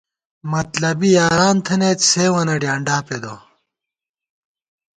[0.53, 3.33] مطلبی یاران تھنَئیت، سیوں وَنہ ڈیانڈا پېدہ